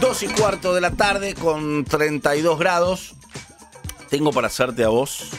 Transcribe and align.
Dos 0.00 0.22
y 0.22 0.26
cuarto 0.28 0.74
de 0.74 0.80
la 0.80 0.90
tarde 0.92 1.34
con 1.34 1.84
32 1.84 2.58
grados. 2.58 3.14
Tengo 4.10 4.32
para 4.32 4.48
hacerte 4.48 4.84
a 4.84 4.88
vos. 4.88 5.30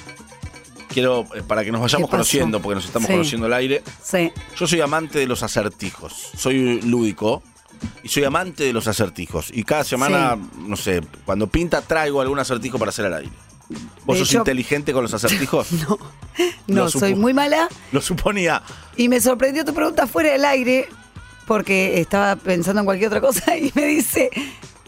Quiero, 0.87 1.25
eh, 1.35 1.43
para 1.45 1.63
que 1.63 1.71
nos 1.71 1.81
vayamos 1.81 2.09
conociendo, 2.09 2.61
porque 2.61 2.75
nos 2.75 2.85
estamos 2.85 3.07
Sí. 3.07 3.13
conociendo 3.13 3.45
al 3.47 3.53
aire. 3.53 3.83
Sí. 4.03 4.31
Yo 4.57 4.65
soy 4.65 4.81
amante 4.81 5.19
de 5.19 5.27
los 5.27 5.43
acertijos. 5.43 6.13
Soy 6.37 6.81
lúdico 6.81 7.43
y 8.03 8.07
soy 8.09 8.23
amante 8.23 8.63
de 8.63 8.73
los 8.73 8.87
acertijos. 8.87 9.49
Y 9.53 9.63
cada 9.63 9.83
semana, 9.83 10.37
no 10.57 10.75
sé, 10.77 11.01
cuando 11.25 11.47
pinta 11.47 11.81
traigo 11.81 12.21
algún 12.21 12.39
acertijo 12.39 12.79
para 12.79 12.89
hacer 12.89 13.05
al 13.05 13.13
aire. 13.15 13.31
¿Vos 14.05 14.17
De 14.17 14.19
sos 14.19 14.29
hecho- 14.29 14.37
inteligente 14.39 14.93
con 14.93 15.03
los 15.03 15.13
acertijos? 15.13 15.67
No, 15.73 15.97
Lo 16.67 16.83
no, 16.85 16.89
soy 16.89 17.15
muy 17.15 17.33
mala 17.33 17.67
Lo 17.91 17.99
suponía. 18.01 18.61
y 18.95 19.09
me 19.09 19.19
sorprendió 19.19 19.65
tu 19.65 19.73
pregunta 19.73 20.07
fuera 20.07 20.31
del 20.31 20.45
aire 20.45 20.87
porque 21.45 21.99
estaba 21.99 22.35
pensando 22.35 22.81
en 22.81 22.85
cualquier 22.85 23.07
otra 23.07 23.21
cosa 23.21 23.55
y 23.57 23.71
me 23.75 23.85
dice, 23.85 24.29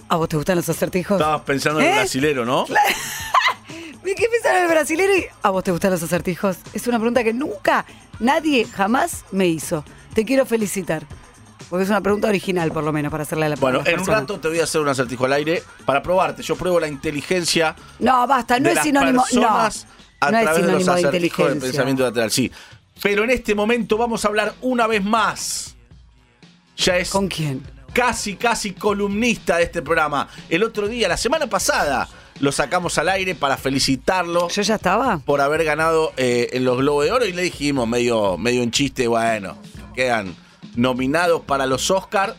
¿a 0.10 0.16
vos 0.18 0.30
te 0.30 0.38
gustan 0.38 0.56
los 0.58 0.68
acertijos? 0.70 1.20
Estabas 1.20 1.42
pensando 1.42 1.80
en 1.80 1.88
el 1.88 1.94
¿Eh? 1.94 1.96
brasilero, 1.98 2.46
¿no? 2.46 2.66
¿De 4.04 4.16
qué 4.16 4.28
pensaron 4.30 4.62
el 4.64 4.68
brasilero 4.70 5.16
y 5.16 5.26
a 5.44 5.50
vos 5.50 5.64
te 5.64 5.72
gustan 5.72 5.92
los 5.92 6.02
acertijos? 6.02 6.58
Es 6.74 6.88
una 6.88 6.98
pregunta 6.98 7.24
que 7.24 7.34
nunca, 7.34 7.86
nadie 8.20 8.66
jamás 8.66 9.26
me 9.32 9.48
hizo. 9.48 9.84
Te 10.14 10.24
quiero 10.26 10.46
felicitar. 10.46 11.06
Porque 11.70 11.84
es 11.84 11.90
una 11.90 12.00
pregunta 12.00 12.30
original, 12.30 12.72
por 12.72 12.86
lo 12.86 12.94
menos, 12.94 13.12
para 13.12 13.24
hacerle 13.24 13.48
a 13.48 13.50
la 13.50 13.56
Bueno, 13.58 13.82
en 13.86 14.00
un 14.00 14.06
rato 14.06 14.40
te 14.40 14.48
voy 14.48 14.62
a 14.62 14.64
hacer 14.64 14.80
un 14.80 14.88
acertijo 14.88 15.26
al 15.26 15.34
aire 15.34 15.62
para 15.86 16.02
probarte. 16.02 16.42
Yo 16.42 16.56
pruebo 16.56 16.80
la 16.80 16.88
inteligencia 16.88 17.76
No, 18.00 18.26
basta, 18.26 18.58
no 18.58 18.66
de 18.66 18.70
es 18.70 18.76
las 18.76 18.86
sinónimo. 18.86 19.26
No, 19.34 19.48
a 19.50 19.70
no 20.32 20.38
es 20.38 20.44
través 20.44 20.66
de 20.66 20.72
los 20.72 20.82
sinónimo 20.84 20.94
de 20.96 21.08
acertijos 21.08 21.12
del 21.12 21.16
inteligencia. 21.16 21.60
pensamiento 21.60 22.04
lateral. 22.04 22.32
Sí. 22.32 22.50
Pero 23.04 23.26
en 23.26 23.32
este 23.32 23.54
momento 23.54 23.98
vamos 23.98 24.24
a 24.24 24.30
hablar 24.30 24.56
una 24.62 24.88
vez 24.88 25.04
más. 25.04 25.76
Ya 26.78 26.98
es 26.98 27.10
¿Con 27.10 27.28
quién? 27.28 27.62
casi, 27.94 28.36
casi 28.36 28.74
columnista 28.74 29.58
de 29.58 29.64
este 29.64 29.82
programa. 29.82 30.28
El 30.50 30.64
otro 30.64 30.88
día, 30.88 31.08
la 31.08 31.18
semana 31.18 31.48
pasada, 31.48 32.08
lo 32.40 32.52
sacamos 32.52 32.98
al 33.00 33.10
aire 33.10 33.34
para 33.34 33.58
felicitarlo 33.58 34.48
¿Yo 34.50 34.62
ya 34.62 34.76
estaba? 34.76 35.18
por 35.20 35.42
haber 35.42 35.64
ganado 35.64 36.14
eh, 36.18 36.50
en 36.54 36.64
los 36.64 36.78
Globos 36.78 37.06
de 37.06 37.12
Oro 37.12 37.26
y 37.26 37.34
le 37.34 37.42
dijimos 37.42 37.88
medio, 37.88 38.38
medio 38.38 38.62
en 38.62 38.70
chiste, 38.70 39.08
bueno, 39.08 39.58
quedan 39.96 40.36
nominados 40.76 41.42
para 41.42 41.66
los 41.66 41.90
Oscar. 41.90 42.36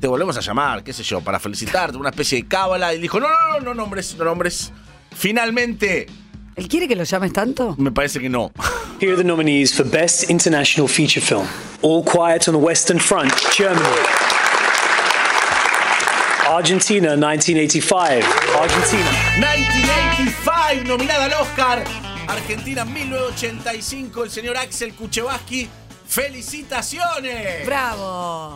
Te 0.00 0.08
volvemos 0.08 0.36
a 0.36 0.40
llamar, 0.40 0.82
qué 0.84 0.92
sé 0.92 1.02
yo, 1.04 1.20
para 1.22 1.38
felicitarte, 1.40 1.96
una 1.96 2.10
especie 2.10 2.42
de 2.42 2.48
cábala. 2.48 2.92
Y 2.92 3.00
dijo, 3.00 3.18
no, 3.20 3.28
no, 3.28 3.60
no, 3.60 3.64
no 3.64 3.74
nombres, 3.74 4.14
no 4.18 4.24
nombres. 4.24 4.72
Finalmente, 5.14 6.06
¿Él 6.56 6.68
quiere 6.68 6.86
que 6.86 6.96
lo 6.96 7.04
llames 7.04 7.32
tanto? 7.32 7.74
me 7.78 7.92
parece 7.92 8.20
que 8.20 8.28
no. 8.28 8.52
Here 9.02 9.14
are 9.14 9.16
the 9.16 9.24
nominees 9.24 9.74
for 9.74 9.82
Best 9.82 10.30
International 10.30 10.86
Feature 10.86 11.20
Film 11.20 11.48
All 11.82 12.04
Quiet 12.04 12.46
on 12.46 12.54
the 12.54 12.60
Western 12.60 13.00
Front, 13.00 13.32
Germany. 13.52 13.82
Argentina, 16.48 17.16
1985. 17.16 18.22
Argentina. 18.54 19.10
1985, 19.40 20.84
nominada 20.86 21.24
al 21.24 21.32
Oscar. 21.32 21.82
Argentina 22.28 22.84
1985, 22.84 24.22
el 24.24 24.30
señor 24.30 24.56
Axel 24.56 24.94
Kuchevaski. 24.94 25.68
¡Felicitaciones! 26.06 27.66
¡Bravo! 27.66 28.54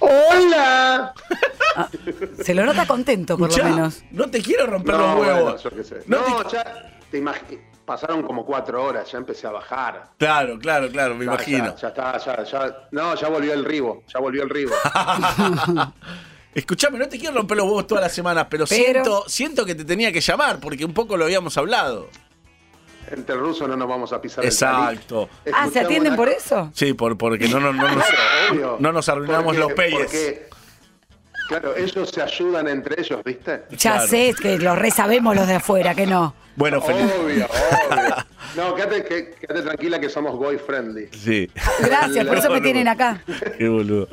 ¡Hola! 0.00 1.14
Se 2.44 2.52
lo 2.52 2.66
nota 2.66 2.84
contento, 2.86 3.38
por 3.38 3.48
Escuchá, 3.48 3.68
lo 3.70 3.74
menos. 3.76 4.02
No 4.10 4.28
te 4.28 4.42
quiero 4.42 4.66
romper 4.66 4.94
No, 4.94 5.00
los 5.06 5.16
bueno, 5.16 5.32
huevos. 5.36 5.62
yo 5.62 5.70
qué 5.70 5.84
sé. 5.84 5.96
No 6.06 6.18
No, 6.28 6.42
te- 6.44 6.56
ya 6.56 6.90
te 7.10 7.16
pasaron 7.84 8.22
como 8.22 8.44
cuatro 8.46 8.82
horas, 8.84 9.10
ya 9.10 9.18
empecé 9.18 9.46
a 9.46 9.50
bajar. 9.50 10.04
Claro, 10.18 10.58
claro, 10.58 10.88
claro, 10.90 11.14
me 11.14 11.24
Ya, 11.24 11.32
imagino. 11.32 11.74
Ya, 11.76 11.76
ya 11.76 11.88
está, 11.88 12.18
ya, 12.18 12.44
ya. 12.44 12.76
No, 12.90 13.14
ya 13.14 13.28
volvió 13.28 13.52
el 13.52 13.64
ribo, 13.64 14.02
ya 14.12 14.20
volvió 14.20 14.42
el 14.42 14.50
ribo. 14.50 14.72
Escuchame, 16.54 16.98
no 16.98 17.08
te 17.08 17.18
quiero 17.18 17.34
romper 17.36 17.56
los 17.56 17.66
huevos 17.66 17.86
todas 17.86 18.04
las 18.04 18.12
semanas, 18.12 18.46
pero, 18.50 18.66
Pero- 18.68 18.82
Siento, 18.84 19.24
siento 19.26 19.64
que 19.64 19.74
te 19.74 19.84
tenía 19.84 20.12
que 20.12 20.20
llamar, 20.20 20.58
porque 20.60 20.84
un 20.84 20.92
poco 20.92 21.16
lo 21.16 21.24
habíamos 21.24 21.56
hablado. 21.56 22.08
Entre 23.10 23.34
rusos 23.34 23.68
no 23.68 23.76
nos 23.76 23.88
vamos 23.88 24.12
a 24.12 24.20
pisar 24.20 24.44
el. 24.44 24.50
Exacto. 24.50 25.28
Ah, 25.52 25.68
¿se 25.72 25.80
atienden 25.80 26.12
una 26.12 26.16
por 26.16 26.28
eso? 26.28 26.70
Sí, 26.74 26.92
por, 26.94 27.16
porque 27.18 27.48
no, 27.48 27.58
no, 27.58 27.72
no 27.72 27.88
nos, 27.88 28.04
obvio. 28.50 28.76
no 28.78 28.92
nos 28.92 29.08
arruinamos 29.08 29.56
Porque- 29.56 29.58
los 29.58 29.72
peyes. 29.72 30.40
claro, 31.48 31.76
ellos 31.76 32.10
se 32.10 32.22
ayudan 32.22 32.68
entre 32.68 33.00
ellos, 33.00 33.20
¿viste? 33.24 33.64
Ya 33.70 33.92
Claro. 33.94 34.06
sé, 34.08 34.28
es 34.30 34.36
que 34.36 34.58
lo 34.58 34.76
resabemos 34.76 35.34
los 35.34 35.46
de 35.46 35.54
afuera, 35.54 35.94
que 35.94 36.06
no. 36.06 36.34
Bueno, 36.56 36.80
feliz. 36.80 37.10
Obvio, 37.22 37.46
obvio. 37.46 38.16
No, 38.54 38.74
quédate, 38.74 39.02
quédate 39.06 39.62
tranquila 39.62 39.98
que 39.98 40.10
somos 40.10 40.36
goy 40.36 40.58
friendly. 40.58 41.08
Sí. 41.12 41.50
Gracias, 41.80 42.26
por 42.26 42.36
eso 42.36 42.48
me 42.50 42.56
No, 42.56 42.60
no. 42.60 42.62
tienen 42.62 42.86
acá. 42.86 43.22
Qué 43.58 43.66
boludo. 43.66 44.08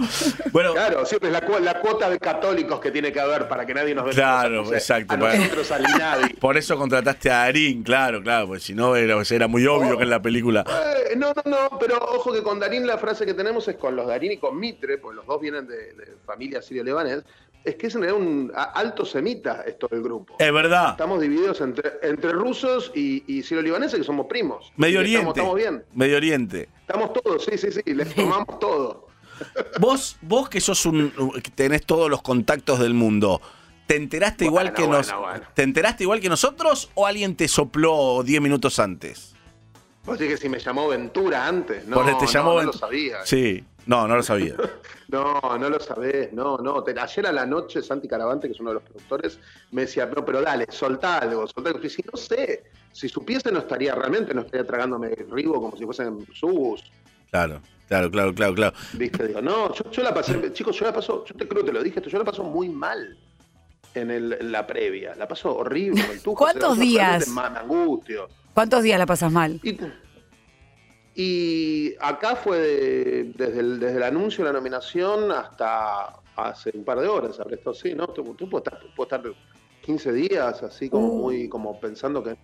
Bueno, 0.54 0.72
Claro, 0.72 1.06
siempre 1.06 1.28
es 1.28 1.34
la, 1.34 1.42
cu- 1.42 1.60
la 1.60 1.82
cuota 1.82 2.10
de 2.10 2.18
católicos 2.20 2.80
que 2.80 2.90
tiene 2.90 3.12
que 3.12 3.20
haber 3.20 3.50
para 3.50 3.66
que 3.66 3.74
nadie 3.74 3.94
nos 3.94 4.06
vea. 4.06 4.14
Claro, 4.14 4.74
exacto, 4.74 5.16
A 5.16 5.20
para- 5.20 5.36
nosotros, 5.36 5.70
al 5.72 5.82
Inadi. 5.90 6.34
por 6.40 6.56
eso 6.56 6.78
contrataste 6.78 7.30
a 7.30 7.40
Darín, 7.40 7.84
claro, 7.84 8.24
claro, 8.24 8.48
porque 8.48 8.62
si 8.62 8.74
no 8.74 8.96
era, 8.96 9.22
era 9.30 9.48
muy 9.50 9.68
obvio 9.68 9.98
que 9.98 10.04
en 10.04 10.10
la 10.10 10.22
película. 10.22 10.64
Eh, 11.10 11.18
no, 11.18 11.34
no, 11.34 11.44
no, 11.44 11.78
pero 11.78 11.98
ojo 11.98 12.32
que 12.32 12.42
con 12.42 12.62
Darín 12.62 12.88
la 12.88 12.98
frase 12.98 13.26
que 13.26 13.34
tenemos 13.34 13.68
es 13.68 13.76
con 13.76 13.94
los 13.94 14.08
Darín 14.08 14.32
y 14.32 14.38
con 14.38 14.58
Mitre, 14.58 15.00
pues 15.00 15.18
los 15.18 15.26
dos 15.26 15.42
vienen 15.42 15.68
de, 15.68 15.76
de 15.96 16.14
familia 16.26 16.62
sirio-lebanés, 16.62 17.24
es 17.64 17.76
que 17.76 17.88
es 17.88 17.96
en 17.96 18.02
realidad 18.02 18.22
un 18.22 18.52
alto 18.56 19.06
semita 19.06 19.64
esto 19.68 19.88
del 19.90 20.02
grupo. 20.02 20.36
Es 20.40 20.52
verdad. 20.54 20.92
Estamos 20.92 21.22
divididos 21.22 21.62
entre, 21.62 21.92
entre 22.04 22.32
rusos 22.32 22.92
y, 22.96 23.24
y 23.28 23.44
sirio-libaneses, 23.44 24.00
que 24.00 24.06
somos 24.06 24.26
primos. 24.28 24.72
Medio 24.78 25.02
estamos, 25.02 25.36
Oriente. 25.36 25.40
estamos 25.40 25.56
bien. 25.56 25.84
Medio 25.94 26.18
Oriente. 26.18 26.70
Estamos 26.82 27.14
todos, 27.14 27.46
sí, 27.46 27.58
sí, 27.58 27.72
sí, 27.72 27.94
les 27.94 28.14
tomamos 28.16 28.60
todo. 28.60 29.08
Vos, 29.80 30.18
vos 30.22 30.50
que 30.50 30.60
sos 30.60 30.86
un. 30.86 31.12
que 31.42 31.52
tenés 31.52 31.86
todos 31.86 32.10
los 32.10 32.22
contactos 32.22 32.80
del 32.80 32.94
mundo. 32.94 33.42
¿Te 33.88 33.96
enteraste 33.96 34.46
igual 34.46 34.74
que 34.74 34.84
bueno, 34.84 34.98
nos, 34.98 35.12
bueno. 35.20 35.42
¿Te 35.56 35.64
enteraste 35.64 36.04
igual 36.04 36.20
que 36.20 36.30
nosotros 36.30 36.92
o 36.94 37.08
alguien 37.08 37.36
te 37.36 37.48
sopló 37.48 38.22
10 38.24 38.42
minutos 38.42 38.78
antes? 38.80 39.34
Vos 40.06 40.18
que 40.18 40.38
si 40.38 40.48
me 40.50 40.60
llamó 40.60 40.88
Ventura 40.88 41.48
antes, 41.48 41.86
no, 41.88 41.96
Porque 41.96 42.14
te 42.16 42.26
no, 42.26 42.32
llamó 42.32 42.54
no 42.56 42.62
lo 42.64 42.72
Vent- 42.74 42.80
sabía. 42.80 43.26
Sí. 43.26 43.64
No, 43.86 44.08
no 44.08 44.16
lo 44.16 44.24
sabía. 44.24 44.56
No, 45.10 45.58
no 45.58 45.72
lo 45.72 45.80
sabés, 45.80 46.32
no, 46.34 46.58
no. 46.60 46.84
Te- 46.84 46.94
ayer 47.00 47.26
a 47.26 47.32
la 47.32 47.44
noche 47.44 47.82
Santi 47.82 48.08
Caravante, 48.08 48.46
que 48.48 48.54
es 48.54 48.60
uno 48.60 48.70
de 48.70 48.74
los 48.76 48.84
productores, 48.84 49.40
me 49.72 49.82
decía, 49.82 50.06
no, 50.06 50.24
pero 50.24 50.40
dale, 50.40 50.68
soltá 50.70 51.18
algo, 51.18 51.48
soltá 51.48 51.72
algo. 51.72 51.84
Y 51.84 51.90
si 51.90 52.04
no 52.04 52.16
sé, 52.16 52.66
si 52.92 53.10
supiese 53.10 53.52
no 53.52 53.58
estaría 53.58 53.96
realmente, 53.96 54.36
no 54.36 54.42
estaría 54.42 54.68
tragándome 54.68 55.08
el 55.08 55.32
ribo 55.32 55.56
como 55.56 55.76
si 55.76 55.84
fuesen 55.84 56.28
subus. 56.32 56.84
Claro, 57.32 57.60
claro, 57.88 58.12
claro, 58.12 58.36
claro, 58.36 58.54
claro. 58.54 58.78
¿Viste? 58.94 59.30
Digo, 59.30 59.42
no, 59.42 59.74
yo, 59.74 59.90
yo 59.90 60.04
la 60.04 60.14
pasé, 60.14 60.54
chicos, 60.54 60.78
yo 60.78 60.86
la 60.86 60.94
paso, 60.94 61.26
yo 61.26 61.34
te 61.34 61.48
creo, 61.48 61.66
te 61.66 61.74
lo 61.74 61.82
dije, 61.82 61.98
esto, 61.98 62.10
yo 62.12 62.20
la 62.20 62.26
paso 62.26 62.44
muy 62.44 62.70
mal 62.70 63.18
en, 63.96 64.12
el, 64.12 64.34
en 64.34 64.52
la 64.52 64.68
previa. 64.68 65.16
La 65.16 65.28
paso 65.28 65.56
horrible. 65.58 66.06
con 66.06 66.20
tujo, 66.20 66.36
¿Cuántos 66.46 66.78
días? 66.78 67.28
Me 67.30 67.42
angustio. 67.42 68.30
¿Cuántos 68.54 68.84
días 68.84 69.00
la 69.00 69.08
pasas 69.08 69.32
mal? 69.32 69.60
Y, 69.64 69.76
y 71.22 71.96
acá 72.00 72.36
fue 72.38 72.58
de- 72.60 73.32
desde, 73.36 73.60
el, 73.60 73.80
desde 73.80 73.98
el 73.98 74.04
anuncio 74.04 74.46
de 74.46 74.52
la 74.52 74.58
nominación 74.58 75.32
hasta 75.34 76.14
hace 76.38 76.72
un 76.74 76.86
par 76.86 76.98
de 77.02 77.08
horas, 77.10 77.38
habré 77.42 77.56
estado 77.56 77.72
así, 77.72 77.94
¿no? 77.94 78.08
Tú, 78.08 78.24
tú 78.36 78.50
puedes, 78.50 78.66
estar, 78.68 78.80
puedes 78.96 79.12
estar 79.14 79.34
15 79.82 80.14
días 80.14 80.64
así 80.64 80.90
como 80.90 81.08
Uh. 81.10 81.22
muy, 81.24 81.50
como 81.50 81.78
pensando 81.78 82.24
que, 82.24 82.38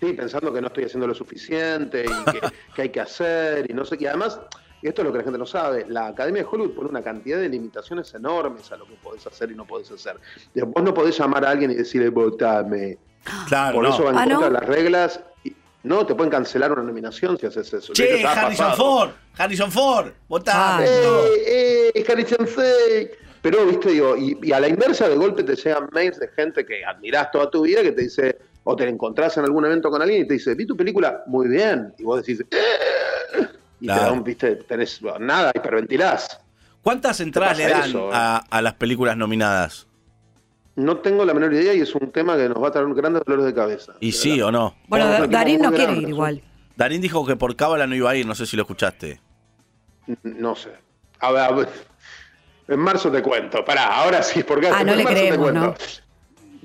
sí, 0.00 0.12
pensando 0.12 0.52
que 0.52 0.60
no 0.60 0.66
estoy 0.66 0.84
haciendo 0.84 1.06
lo 1.06 1.14
suficiente 1.14 2.04
y 2.04 2.32
que, 2.32 2.40
que 2.74 2.82
hay 2.82 2.88
que 2.88 3.00
hacer 3.00 3.70
y 3.70 3.74
no 3.74 3.84
sé, 3.84 3.96
y 4.00 4.06
además, 4.06 4.40
esto 4.82 5.02
es 5.02 5.06
lo 5.06 5.12
que 5.12 5.18
la 5.18 5.24
gente 5.24 5.38
no 5.38 5.46
sabe, 5.46 5.86
la 5.88 6.08
Academia 6.08 6.42
de 6.42 6.48
Hollywood 6.50 6.74
pone 6.74 6.88
una 6.90 7.02
cantidad 7.02 7.38
de 7.38 7.48
limitaciones 7.48 8.12
enormes 8.14 8.72
a 8.72 8.76
lo 8.76 8.86
que 8.86 8.94
podés 8.96 9.24
hacer 9.26 9.52
y 9.52 9.54
no 9.54 9.64
podés 9.64 9.90
hacer. 9.92 10.16
Vos 10.66 10.82
no 10.82 10.92
podés 10.92 11.16
llamar 11.16 11.44
a 11.44 11.50
alguien 11.50 11.70
y 11.70 11.74
decirle, 11.74 12.08
votame. 12.08 12.98
Claro, 13.48 13.76
Por 13.76 13.84
no. 13.84 13.90
eso 13.94 14.04
van 14.04 14.18
Ah, 14.18 14.24
contra 14.28 14.50
las 14.50 14.64
reglas. 14.66 15.20
No, 15.86 16.04
te 16.04 16.14
pueden 16.14 16.30
cancelar 16.30 16.72
una 16.72 16.82
nominación 16.82 17.38
si 17.38 17.46
haces 17.46 17.72
eso. 17.72 17.92
Che, 17.92 18.18
hecho, 18.18 18.28
Harrison 18.28 18.66
pasado. 18.70 18.76
Ford, 18.76 19.10
Harrison 19.38 19.70
Ford, 19.70 20.10
votá. 20.28 20.80
¡Eh, 20.84 21.92
eh, 21.94 22.04
Harrison 22.08 22.46
Ford! 22.46 22.64
Pero, 23.40 23.64
viste, 23.66 23.90
digo, 23.90 24.16
y, 24.16 24.36
y 24.42 24.52
a 24.52 24.58
la 24.58 24.68
inversa 24.68 25.08
de 25.08 25.14
golpe 25.14 25.44
te 25.44 25.54
llegan 25.54 25.88
mails 25.92 26.18
de 26.18 26.28
gente 26.34 26.66
que 26.66 26.84
admirás 26.84 27.30
toda 27.30 27.48
tu 27.48 27.62
vida 27.62 27.82
que 27.82 27.92
te 27.92 28.02
dice, 28.02 28.36
o 28.64 28.74
te 28.74 28.88
encontrás 28.88 29.36
en 29.36 29.44
algún 29.44 29.64
evento 29.64 29.88
con 29.88 30.02
alguien 30.02 30.22
y 30.22 30.26
te 30.26 30.34
dice, 30.34 30.54
vi 30.56 30.66
tu 30.66 30.76
película, 30.76 31.22
muy 31.26 31.46
bien. 31.46 31.94
Y 31.98 32.02
vos 32.02 32.24
decís, 32.26 32.44
"Eh", 32.50 33.46
y 33.80 33.86
Claro. 33.86 34.00
te 34.00 34.06
da 34.06 34.12
un, 34.12 34.24
viste, 34.24 34.56
tenés 34.56 35.00
nada, 35.20 35.52
hiperventilás. 35.54 36.40
¿Cuántas 36.82 37.20
entradas 37.20 37.56
le 37.58 37.68
dan 37.68 37.88
eso, 37.90 38.08
eh? 38.08 38.12
a, 38.14 38.38
a 38.50 38.62
las 38.62 38.74
películas 38.74 39.16
nominadas? 39.16 39.85
No 40.76 40.98
tengo 40.98 41.24
la 41.24 41.32
menor 41.34 41.52
idea 41.54 41.72
y 41.74 41.80
es 41.80 41.94
un 41.94 42.10
tema 42.12 42.36
que 42.36 42.48
nos 42.48 42.62
va 42.62 42.68
a 42.68 42.70
traer 42.70 42.86
grandes 42.94 43.22
dolores 43.24 43.46
de 43.46 43.54
cabeza. 43.54 43.94
¿Y 44.00 44.12
sí 44.12 44.32
verdad. 44.32 44.46
o 44.48 44.52
no? 44.52 44.74
Bueno, 44.88 45.26
Darín 45.26 45.60
no 45.62 45.70
quiere 45.70 45.84
grande, 45.84 46.02
ir 46.02 46.08
igual. 46.10 46.42
Darín 46.76 47.00
dijo 47.00 47.24
que 47.26 47.34
por 47.36 47.56
cábala 47.56 47.86
no 47.86 47.94
iba 47.94 48.10
a 48.10 48.14
ir, 48.16 48.26
no 48.26 48.34
sé 48.34 48.44
si 48.46 48.56
lo 48.56 48.62
escuchaste. 48.62 49.20
No 50.22 50.54
sé. 50.54 50.70
A 51.20 51.32
ver, 51.32 51.42
a 51.42 51.50
ver. 51.52 51.68
En 52.68 52.78
marzo 52.80 53.10
te 53.10 53.22
cuento. 53.22 53.64
Pará, 53.64 54.02
ahora 54.02 54.22
sí, 54.22 54.42
porque 54.42 54.68
Ah, 54.68 54.84
no 54.84 54.92
en 54.92 54.98
le 54.98 55.04
marzo 55.04 55.08
te 55.18 55.28
creemos, 55.28 55.50
cuento. 55.50 55.60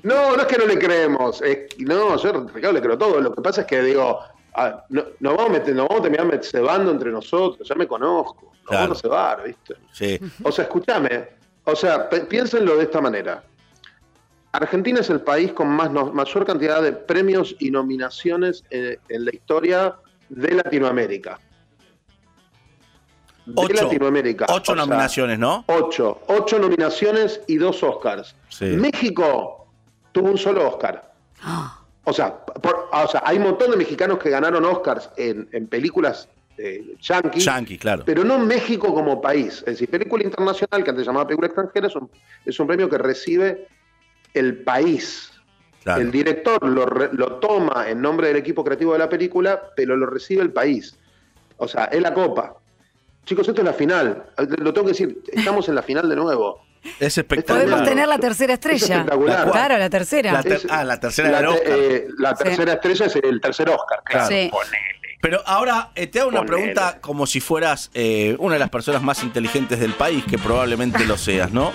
¿no? 0.02 0.14
No, 0.14 0.34
es 0.36 0.46
que 0.46 0.58
no 0.58 0.66
le 0.66 0.78
creemos. 0.78 1.40
Es, 1.42 1.56
que- 1.74 1.84
no, 1.84 2.16
yo 2.22 2.32
Ricardo 2.52 2.72
le 2.72 2.82
creo 2.82 2.98
todo. 2.98 3.20
Lo 3.20 3.34
que 3.34 3.40
pasa 3.40 3.62
es 3.62 3.66
que 3.66 3.80
digo, 3.82 4.18
ah, 4.54 4.84
no, 4.90 5.04
nos, 5.20 5.36
vamos 5.36 5.50
a 5.50 5.52
meter, 5.54 5.74
nos 5.74 5.88
vamos 5.88 6.00
a 6.00 6.10
terminar 6.10 6.44
cebando 6.44 6.90
entre 6.90 7.10
nosotros. 7.10 7.66
Ya 7.66 7.74
me 7.76 7.86
conozco. 7.86 8.52
Nos 8.52 8.66
Claro. 8.68 8.82
vamos 8.84 8.98
a 8.98 9.00
cebar, 9.00 9.44
¿viste? 9.46 9.74
Sí. 9.92 10.18
O 10.42 10.52
sea, 10.52 10.64
escúchame. 10.64 11.28
O 11.64 11.74
sea, 11.76 12.10
piénsenlo 12.10 12.76
de 12.76 12.82
esta 12.84 13.00
manera. 13.00 13.42
Argentina 14.52 15.00
es 15.00 15.08
el 15.10 15.20
país 15.22 15.52
con 15.52 15.68
más 15.68 15.90
no- 15.90 16.12
mayor 16.12 16.44
cantidad 16.44 16.82
de 16.82 16.92
premios 16.92 17.56
y 17.58 17.70
nominaciones 17.70 18.64
eh, 18.70 18.98
en 19.08 19.24
la 19.24 19.34
historia 19.34 19.96
de 20.28 20.52
Latinoamérica. 20.54 21.38
De 23.46 23.52
Ocho. 23.56 23.84
Latinoamérica. 23.84 24.46
Ocho 24.48 24.72
O 24.72 24.76
sea, 24.76 24.86
nominaciones, 24.86 25.38
¿no? 25.38 25.64
Ocho. 25.66 26.20
Ocho 26.28 26.58
nominaciones 26.58 27.40
y 27.48 27.56
dos 27.56 27.82
Oscars. 27.82 28.36
Sí. 28.48 28.66
México 28.66 29.66
tuvo 30.12 30.30
un 30.30 30.38
solo 30.38 30.68
Oscar. 30.68 31.12
O 32.04 32.12
sea, 32.12 32.36
por- 32.36 32.88
o 32.92 33.06
sea, 33.06 33.22
hay 33.24 33.36
un 33.36 33.44
montón 33.44 33.70
de 33.70 33.76
mexicanos 33.76 34.18
que 34.18 34.28
ganaron 34.28 34.64
Oscars 34.64 35.08
en, 35.16 35.48
en 35.52 35.68
películas 35.68 36.28
eh, 36.58 36.96
yankee, 37.00 37.38
Yankee, 37.38 37.78
claro. 37.78 38.02
pero 38.04 38.24
no 38.24 38.40
México 38.40 38.92
como 38.92 39.20
país. 39.20 39.58
Es 39.58 39.74
decir, 39.74 39.88
película 39.88 40.24
internacional, 40.24 40.82
que 40.82 40.90
antes 40.90 41.04
se 41.04 41.06
llamaba 41.08 41.28
película 41.28 41.46
extranjera, 41.46 41.86
es 41.86 41.94
un, 41.94 42.10
es 42.44 42.58
un 42.58 42.66
premio 42.66 42.90
que 42.90 42.98
recibe 42.98 43.68
el 44.34 44.62
país. 44.62 45.30
Claro. 45.82 46.00
El 46.00 46.10
director 46.12 46.64
lo, 46.68 46.86
re- 46.86 47.10
lo 47.12 47.34
toma 47.40 47.86
en 47.88 48.00
nombre 48.00 48.28
del 48.28 48.36
equipo 48.36 48.62
creativo 48.62 48.92
de 48.92 49.00
la 49.00 49.08
película, 49.08 49.60
pero 49.74 49.96
lo 49.96 50.06
recibe 50.06 50.42
el 50.42 50.52
país. 50.52 50.96
O 51.56 51.66
sea, 51.66 51.84
es 51.86 52.00
la 52.00 52.14
copa. 52.14 52.54
Chicos, 53.24 53.46
esto 53.48 53.60
es 53.62 53.66
la 53.66 53.72
final. 53.72 54.24
Lo 54.58 54.72
tengo 54.72 54.86
que 54.86 54.92
decir, 54.92 55.22
estamos 55.32 55.68
en 55.68 55.74
la 55.74 55.82
final 55.82 56.08
de 56.08 56.16
nuevo. 56.16 56.64
Es 56.98 57.16
espectacular. 57.18 57.64
Podemos 57.66 57.88
tener 57.88 58.08
la 58.08 58.18
tercera 58.18 58.54
estrella. 58.54 58.96
espectacular. 58.96 59.50
Claro, 59.50 59.78
la 59.78 59.90
tercera. 59.90 60.32
La 60.32 60.42
ter- 60.42 60.52
Es- 60.54 60.66
ah, 60.68 60.84
la 60.84 60.98
tercera 60.98 61.30
la, 61.30 61.38
del 61.40 61.46
te- 61.50 61.56
Oscar. 61.60 61.78
eh, 61.78 62.06
la 62.18 62.36
Sí. 62.36 62.44
tercera 62.44 62.72
estrella 62.72 63.06
es 63.06 63.16
el 63.16 63.40
tercer 63.40 63.68
Oscar, 63.68 64.02
claro. 64.04 64.26
Sí. 64.28 64.50
Pero 65.20 65.40
ahora 65.46 65.90
eh, 65.94 66.08
te 66.08 66.18
hago 66.18 66.28
una 66.30 66.40
Ponele. 66.40 66.56
pregunta 66.56 66.98
como 67.00 67.26
si 67.28 67.38
fueras 67.40 67.90
eh, 67.94 68.34
una 68.40 68.54
de 68.54 68.58
las 68.58 68.70
personas 68.70 69.02
más 69.02 69.22
inteligentes 69.22 69.78
del 69.78 69.92
país, 69.94 70.24
que 70.28 70.36
probablemente 70.38 71.04
lo 71.06 71.16
seas, 71.16 71.52
¿no? 71.52 71.72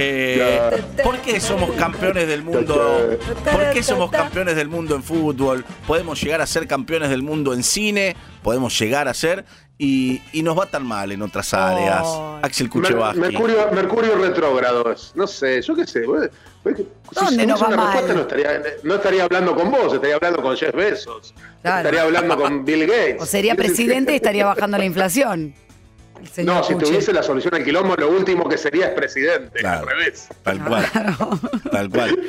Eh, 0.00 0.70
¿Por 1.02 1.18
qué 1.18 1.40
somos 1.40 1.72
campeones 1.72 2.28
del 2.28 2.42
mundo? 2.42 3.18
¿Por 3.50 3.70
qué 3.70 3.82
somos 3.82 4.10
campeones 4.10 4.56
del 4.56 4.68
mundo 4.68 4.94
en 4.94 5.02
fútbol? 5.02 5.64
Podemos 5.86 6.20
llegar 6.22 6.40
a 6.40 6.46
ser 6.46 6.66
campeones 6.66 7.10
del 7.10 7.22
mundo 7.22 7.52
en 7.52 7.62
cine, 7.62 8.14
podemos 8.42 8.78
llegar 8.78 9.08
a 9.08 9.14
ser 9.14 9.44
y, 9.76 10.20
y 10.32 10.42
nos 10.42 10.58
va 10.58 10.66
tan 10.66 10.84
mal 10.86 11.10
en 11.12 11.22
otras 11.22 11.52
áreas. 11.54 12.06
Axel 12.42 12.66
Mer- 12.68 12.82
Kuchevaski. 12.82 13.20
Mercurio, 13.20 13.70
Mercurio 13.72 14.14
retrógrado 14.16 14.90
es. 14.92 15.12
No 15.14 15.26
sé, 15.26 15.60
yo 15.62 15.74
qué 15.74 15.86
sé. 15.86 16.04
vos- 16.06 16.28
si 16.64 16.84
¿Dónde 17.14 17.36
se 17.42 17.46
nos 17.46 17.62
va 17.62 17.68
una 17.68 17.76
mal? 17.76 17.86
respuesta, 17.92 18.14
no 18.14 18.20
estaría, 18.22 18.62
no 18.82 18.94
estaría 18.96 19.24
hablando 19.24 19.54
con 19.54 19.70
vos, 19.70 19.94
estaría 19.94 20.16
hablando 20.16 20.42
con 20.42 20.56
Jeff 20.56 20.74
Bezos. 20.74 21.34
Claro. 21.62 21.78
Estaría 21.78 22.02
hablando 22.02 22.36
con 22.36 22.64
Bill 22.64 22.86
Gates. 22.86 23.22
O 23.22 23.26
sería 23.26 23.54
presidente 23.56 24.12
y 24.12 24.16
estaría 24.16 24.44
bajando 24.46 24.76
la 24.78 24.84
inflación. 24.84 25.54
El 26.20 26.28
señor 26.28 26.54
No, 26.56 26.64
si 26.64 26.72
Pucci. 26.74 26.86
tuviese 26.86 27.12
la 27.12 27.22
solución 27.22 27.54
al 27.54 27.64
quilombo, 27.64 27.94
lo 27.96 28.10
último 28.10 28.48
que 28.48 28.58
sería 28.58 28.86
es 28.88 28.92
presidente. 28.94 29.60
Claro. 29.60 29.80
Al 29.88 29.96
revés. 29.96 30.28
Tal 30.42 30.64
cual. 30.64 30.86
Tal 31.70 31.90
cual. 31.90 32.18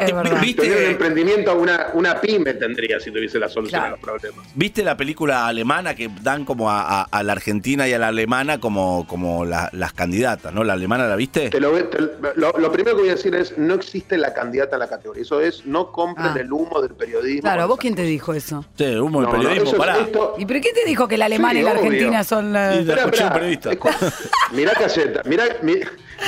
Es 0.00 0.12
verdad. 0.12 0.40
¿Viste? 0.40 0.62
Tuviera 0.62 0.80
un 0.86 0.90
emprendimiento, 0.90 1.54
una, 1.56 1.86
una 1.94 2.20
pyme 2.20 2.54
tendría 2.54 2.98
si 3.00 3.10
tuviese 3.12 3.38
la 3.38 3.48
solución 3.48 3.80
Claro. 3.80 3.94
a 3.94 3.96
los 3.96 4.00
problemas. 4.00 4.46
¿Viste 4.54 4.82
la 4.82 4.96
película 4.96 5.46
alemana 5.46 5.94
que 5.94 6.10
dan 6.20 6.44
como 6.44 6.68
a, 6.70 7.02
a- 7.02 7.02
a 7.10 7.22
la 7.22 7.32
Argentina 7.32 7.86
y 7.88 7.92
a 7.92 7.98
la 7.98 8.08
alemana 8.08 8.58
como, 8.58 9.06
como 9.06 9.44
la- 9.44 9.70
las 9.72 9.92
candidatas, 9.92 10.52
¿no? 10.52 10.64
¿La 10.64 10.72
alemana 10.74 11.06
la 11.06 11.14
viste? 11.16 11.48
Te 11.50 11.60
lo, 11.60 11.72
te- 11.84 11.98
lo, 12.34 12.52
lo 12.58 12.72
primero 12.72 12.96
que 12.96 13.02
voy 13.02 13.10
a 13.10 13.14
decir 13.14 13.34
es, 13.36 13.56
no 13.56 13.74
existe 13.74 14.18
la 14.18 14.34
candidata 14.34 14.76
en 14.76 14.80
la 14.80 14.88
categoría. 14.88 15.22
Eso 15.22 15.40
es, 15.40 15.64
no 15.64 15.92
compren 15.92 16.26
Ah. 16.26 16.40
el 16.40 16.52
humo 16.52 16.80
del 16.82 16.94
periodismo. 16.94 17.42
Claro, 17.42 17.68
¿vos 17.68 17.78
quién 17.78 17.94
te 17.94 18.02
dijo 18.02 18.34
eso? 18.34 18.64
Sí, 18.76 18.84
humo 18.96 19.20
del 19.22 19.30
no, 19.30 19.36
periodismo, 19.38 19.70
es- 19.70 19.76
pará. 19.76 19.98
esto- 19.98 20.34
¿Y 20.38 20.44
pero 20.44 20.60
qué 20.60 20.72
te 20.72 20.84
dijo 20.84 21.06
que 21.08 21.16
la 21.16 21.26
alemana 21.26 21.52
Sí, 21.54 21.58
y 21.60 21.62
la 21.62 21.70
obvio. 21.72 21.82
argentina 21.84 22.24
son 22.24 22.52
la... 22.52 22.73
Y- 22.82 22.90
escuché 22.90 23.24
un 23.24 23.32
periodista. 23.32 23.70
escu- 23.72 24.14
Mirá 24.52 24.72
Caseta, 24.72 25.22
mirá, 25.24 25.44
mi- 25.62 25.80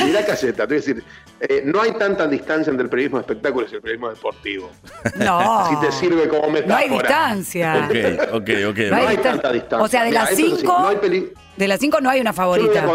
mirá 0.05 0.25
Caseta, 0.25 0.67
te 0.67 0.75
voy 0.75 0.77
a 0.77 0.81
decir, 0.81 1.05
eh, 1.41 1.63
no 1.65 1.81
hay 1.83 1.93
tanta 1.93 2.27
distancia 2.27 2.71
entre 2.71 2.85
el 2.85 2.91
periodismo 2.91 3.19
de 3.19 3.23
espectáculos 3.23 3.71
y 3.73 3.77
el 3.77 3.81
periodismo 3.83 4.09
deportivo. 4.11 4.71
No. 5.17 5.69
Si 5.69 5.77
te 5.87 5.93
sirve 5.93 6.29
como 6.29 6.47
No 6.47 6.53
metáfora. 6.53 6.79
hay 6.79 6.89
distancia. 6.91 7.89
Ok, 8.33 8.35
ok, 8.35 8.51
ok. 8.71 8.79
No 8.79 8.83
hay 8.83 8.91
No 8.91 8.97
hay 8.97 9.07
distan- 9.17 9.23
tanta 9.23 9.53
distancia. 9.53 9.85
O 9.85 9.89
sea, 9.89 10.05
de 10.05 10.13
las 10.13 10.31
sí, 10.31 10.55
cinco, 10.59 10.77
no 10.79 10.89
hay 10.89 10.97
peli- 10.97 11.33
de 11.57 11.69
las 11.69 11.79
cinco 11.81 12.01
no 12.01 12.11
hay 12.11 12.21
una 12.21 12.33
Yo 12.33 12.43
lo 12.43 12.49
voy, 12.49 12.59
a, 12.59 12.63
favorita. 12.63 12.87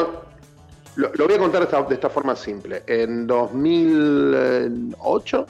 lo- 0.95 1.12
lo 1.13 1.25
voy 1.25 1.36
a 1.36 1.39
contar 1.39 1.62
de 1.62 1.65
esta, 1.65 1.81
de 1.83 1.94
esta 1.95 2.09
forma 2.09 2.36
simple. 2.36 2.83
En 2.88 3.25
2008, 3.27 5.45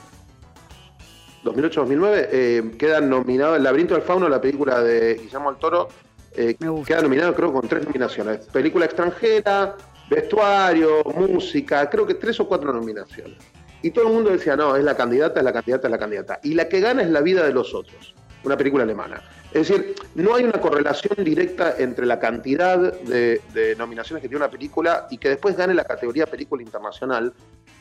2008-2009, 1.44 2.28
eh, 2.30 2.62
queda 2.78 3.00
nominado 3.00 3.56
El 3.56 3.64
laberinto 3.64 3.94
del 3.94 4.02
fauno, 4.04 4.28
la 4.28 4.40
película 4.40 4.80
de 4.80 5.14
Guillermo 5.14 5.50
del 5.50 5.58
Toro, 5.60 5.88
eh, 6.34 6.56
queda 6.86 7.02
nominado 7.02 7.34
creo 7.34 7.52
con 7.52 7.68
tres 7.68 7.84
nominaciones. 7.84 8.46
Película 8.46 8.84
extranjera, 8.86 9.76
vestuario, 10.08 11.02
música, 11.04 11.88
creo 11.88 12.06
que 12.06 12.14
tres 12.14 12.38
o 12.40 12.46
cuatro 12.46 12.72
nominaciones. 12.72 13.38
Y 13.82 13.90
todo 13.90 14.06
el 14.06 14.14
mundo 14.14 14.30
decía, 14.30 14.56
no, 14.56 14.76
es 14.76 14.84
la 14.84 14.96
candidata, 14.96 15.40
es 15.40 15.44
la 15.44 15.52
candidata, 15.52 15.88
es 15.88 15.90
la 15.90 15.98
candidata. 15.98 16.40
Y 16.42 16.54
la 16.54 16.68
que 16.68 16.80
gana 16.80 17.02
es 17.02 17.10
La 17.10 17.20
vida 17.20 17.44
de 17.44 17.52
los 17.52 17.74
otros, 17.74 18.14
una 18.44 18.56
película 18.56 18.84
alemana. 18.84 19.20
Es 19.52 19.68
decir, 19.68 19.94
no 20.14 20.34
hay 20.34 20.44
una 20.44 20.60
correlación 20.60 21.24
directa 21.24 21.74
entre 21.78 22.06
la 22.06 22.18
cantidad 22.18 22.78
de, 22.78 23.40
de 23.52 23.76
nominaciones 23.76 24.22
que 24.22 24.28
tiene 24.28 24.42
una 24.44 24.50
película 24.50 25.08
y 25.10 25.18
que 25.18 25.28
después 25.30 25.56
gane 25.56 25.74
la 25.74 25.84
categoría 25.84 26.26
película 26.26 26.62
internacional, 26.62 27.34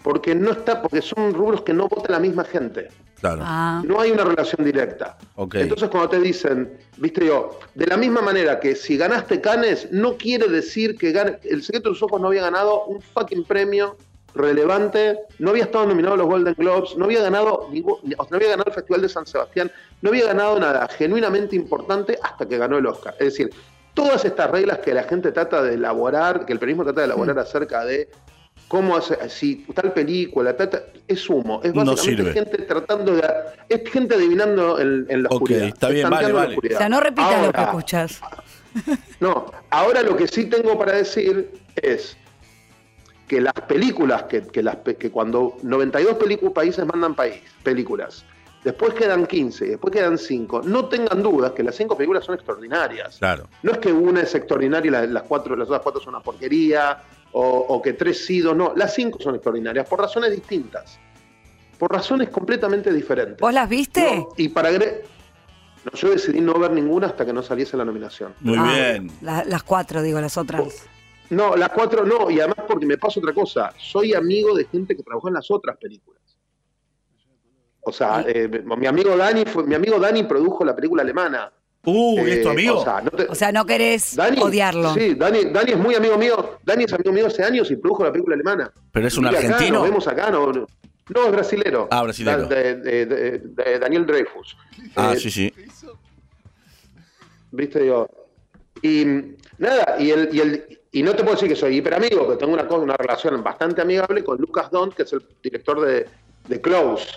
porque 0.03 0.35
no 0.35 0.51
está, 0.51 0.81
porque 0.81 1.01
son 1.01 1.33
rubros 1.33 1.61
que 1.61 1.73
no 1.73 1.87
vota 1.87 2.11
la 2.11 2.19
misma 2.19 2.43
gente. 2.43 2.89
Claro. 3.19 3.41
Ah, 3.43 3.81
No 3.85 3.99
hay 4.01 4.11
una 4.11 4.23
relación 4.23 4.65
directa. 4.65 5.17
Ok. 5.35 5.55
Entonces 5.55 5.89
cuando 5.89 6.09
te 6.09 6.19
dicen, 6.19 6.77
viste 6.97 7.25
yo, 7.25 7.59
de 7.75 7.85
la 7.85 7.97
misma 7.97 8.21
manera 8.21 8.59
que 8.59 8.75
si 8.75 8.97
ganaste 8.97 9.39
Canes, 9.39 9.91
no 9.91 10.17
quiere 10.17 10.47
decir 10.47 10.97
que 10.97 11.11
gane, 11.11 11.39
El 11.43 11.61
secreto 11.61 11.89
de 11.89 11.93
tus 11.93 12.03
ojos 12.03 12.19
no 12.19 12.27
había 12.27 12.41
ganado 12.41 12.85
un 12.85 13.01
fucking 13.01 13.43
premio 13.43 13.95
relevante, 14.33 15.19
no 15.39 15.51
había 15.51 15.63
estado 15.65 15.85
nominado 15.87 16.15
a 16.15 16.17
los 16.17 16.27
Golden 16.27 16.55
Globes, 16.57 16.95
no 16.95 17.05
había 17.05 17.21
ganado 17.21 17.69
no 17.69 18.37
había 18.37 18.49
ganado 18.49 18.69
el 18.69 18.73
Festival 18.73 19.01
de 19.01 19.09
San 19.09 19.25
Sebastián, 19.25 19.71
no 20.01 20.09
había 20.09 20.27
ganado 20.27 20.59
nada 20.59 20.87
genuinamente 20.87 21.55
importante 21.55 22.17
hasta 22.23 22.47
que 22.47 22.57
ganó 22.57 22.77
el 22.77 22.85
Oscar. 22.85 23.13
Es 23.19 23.25
decir, 23.25 23.51
todas 23.93 24.23
estas 24.25 24.49
reglas 24.49 24.79
que 24.79 24.93
la 24.93 25.03
gente 25.03 25.31
trata 25.31 25.61
de 25.61 25.73
elaborar, 25.75 26.45
que 26.45 26.53
el 26.53 26.59
periodismo 26.59 26.85
trata 26.85 27.01
de 27.01 27.05
elaborar 27.07 27.37
acerca 27.39 27.83
de 27.83 28.09
cómo 28.71 28.95
hace, 28.95 29.17
si 29.29 29.57
tal 29.75 29.91
película, 29.91 30.55
trata, 30.55 30.83
es 31.05 31.29
humo, 31.29 31.59
es 31.61 31.75
No 31.75 31.83
básicamente 31.83 32.23
sirve. 32.23 32.33
gente 32.33 32.57
tratando 32.59 33.15
de, 33.17 33.21
es 33.67 33.91
gente 33.91 34.15
adivinando 34.15 34.79
en, 34.79 35.05
en 35.09 35.23
la 35.23 35.27
Ok, 35.27 35.33
oscuridad. 35.41 35.63
está 35.67 35.89
bien, 35.89 36.09
vale, 36.09 36.31
vale. 36.31 36.55
o 36.57 36.77
sea, 36.77 36.87
no 36.87 37.01
repitas 37.01 37.45
lo 37.45 37.51
que 37.51 37.57
Ahora, 37.59 37.63
escuchas. 37.63 38.21
no, 39.19 39.51
ahora 39.71 40.01
lo 40.03 40.15
que 40.15 40.25
sí 40.25 40.45
tengo 40.45 40.79
para 40.79 40.93
decir 40.93 41.51
es 41.75 42.15
que 43.27 43.41
las 43.41 43.53
películas, 43.67 44.23
que, 44.23 44.43
que 44.47 44.63
las, 44.63 44.77
pe- 44.77 44.95
que 44.95 45.11
cuando 45.11 45.57
92 45.63 46.15
películas, 46.15 46.53
países 46.53 46.85
mandan 46.85 47.13
país, 47.13 47.41
películas, 47.63 48.23
después 48.63 48.93
quedan 48.93 49.25
15, 49.27 49.65
después 49.65 49.91
quedan 49.93 50.17
5, 50.17 50.61
no 50.63 50.85
tengan 50.85 51.21
dudas 51.21 51.51
que 51.51 51.63
las 51.63 51.75
5 51.75 51.97
películas 51.97 52.23
son 52.23 52.35
extraordinarias. 52.35 53.17
Claro. 53.17 53.49
No 53.63 53.73
es 53.73 53.79
que 53.79 53.91
una 53.91 54.21
es 54.21 54.33
extraordinaria 54.33 54.87
y 54.87 54.91
la- 54.91 55.05
las, 55.07 55.23
cuatro, 55.23 55.57
las 55.57 55.67
otras 55.67 55.81
cuatro 55.81 55.99
son 55.99 56.15
una 56.15 56.23
porquería, 56.23 56.99
o, 57.33 57.41
o 57.69 57.81
que 57.81 57.93
tres 57.93 58.25
sí, 58.25 58.39
dos 58.41 58.55
no. 58.55 58.73
Las 58.75 58.93
cinco 58.93 59.19
son 59.21 59.35
extraordinarias, 59.35 59.87
por 59.87 59.99
razones 59.99 60.31
distintas. 60.31 60.99
Por 61.77 61.91
razones 61.91 62.29
completamente 62.29 62.93
diferentes. 62.93 63.37
¿Vos 63.39 63.53
las 63.53 63.67
viste? 63.67 64.17
No, 64.17 64.29
y 64.37 64.49
para 64.49 64.71
no, 64.71 65.91
yo 65.93 66.09
decidí 66.11 66.39
no 66.41 66.53
ver 66.59 66.71
ninguna 66.71 67.07
hasta 67.07 67.25
que 67.25 67.33
no 67.33 67.41
saliese 67.41 67.75
la 67.75 67.83
nominación. 67.85 68.35
Muy 68.41 68.57
Ah, 68.59 68.71
bien. 68.73 69.11
la- 69.21 69.43
las 69.45 69.63
cuatro, 69.63 70.01
digo, 70.03 70.21
las 70.21 70.37
otras. 70.37 70.85
No, 71.31 71.55
las 71.55 71.69
cuatro 71.69 72.05
no, 72.05 72.29
y 72.29 72.39
además 72.39 72.57
porque 72.67 72.85
me 72.85 72.97
pasa 72.97 73.19
otra 73.19 73.33
cosa. 73.33 73.73
Soy 73.79 74.13
amigo 74.13 74.53
de 74.55 74.65
gente 74.65 74.95
que 74.95 75.01
trabajó 75.01 75.29
en 75.29 75.33
las 75.35 75.49
otras 75.49 75.77
películas. 75.77 76.21
O 77.83 77.91
sea, 77.91 78.23
eh, 78.27 78.47
mi 78.77 78.85
amigo 78.85 79.17
Dani 79.17 79.43
fue, 79.45 79.63
mi 79.63 79.73
amigo 79.73 79.97
Dani 79.97 80.23
produjo 80.23 80.63
la 80.63 80.75
película 80.75 81.01
alemana. 81.01 81.51
Uh, 81.83 82.27
¿y 82.27 82.31
es 82.31 82.41
tu 82.43 82.49
Eh, 82.49 82.51
amigo? 82.51 82.79
O 82.79 82.83
sea, 82.83 83.01
no 83.01 83.09
te- 83.09 83.23
O 83.27 83.33
sea, 83.35 83.51
no 83.51 83.65
querés 83.65 84.15
Dani, 84.15 84.39
odiarlo. 84.41 84.93
Sí, 84.93 85.15
Dani, 85.15 85.45
Dani 85.45 85.71
es 85.71 85.77
muy 85.79 85.95
amigo 85.95 86.17
mío. 86.17 86.59
Dani 86.63 86.83
es 86.83 86.93
amigo 86.93 87.11
mío 87.11 87.27
hace 87.27 87.43
años 87.43 87.71
y 87.71 87.75
produjo 87.75 88.03
la 88.03 88.11
película 88.11 88.35
alemana. 88.35 88.71
¿Pero 88.91 89.07
es 89.07 89.17
un 89.17 89.25
acá, 89.25 89.37
argentino? 89.39 89.79
nos 89.79 89.83
vemos 89.89 90.07
acá, 90.07 90.29
no, 90.29 90.51
no, 90.53 90.67
no, 91.09 91.25
es 91.25 91.31
brasilero. 91.31 91.87
Ah, 91.89 92.03
brasilero. 92.03 92.45
De, 92.47 92.75
de- 92.75 93.05
de- 93.07 93.39
de 93.39 93.79
Daniel 93.79 94.05
Dreyfus. 94.05 94.55
ah, 94.95 95.13
Eh, 95.15 95.19
sí, 95.19 95.31
sí. 95.31 95.53
¿Viste? 97.51 97.79
Digo. 97.81 98.09
Y 98.81 99.05
nada, 99.57 99.95
y 99.99 100.11
el, 100.11 100.29
y 100.31 100.39
el 100.39 100.79
y 100.93 101.03
no 101.03 101.11
te 101.15 101.23
puedo 101.23 101.35
decir 101.35 101.47
que 101.49 101.55
soy 101.55 101.77
hiper 101.77 101.93
amigo, 101.93 102.25
pero 102.25 102.37
tengo 102.37 102.53
una, 102.53 102.67
cosa- 102.67 102.81
una 102.83 102.97
relación 102.97 103.41
bastante 103.43 103.81
amigable 103.81 104.23
con 104.23 104.37
Lucas 104.39 104.69
Dont, 104.71 104.93
que 104.93 105.03
es 105.03 105.13
el 105.13 105.25
director 105.41 105.79
de, 105.81 106.05
de 106.47 106.61
Close. 106.61 107.07